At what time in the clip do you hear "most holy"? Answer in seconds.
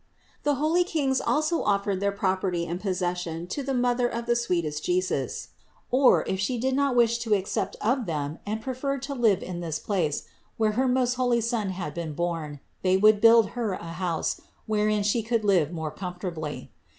10.87-11.39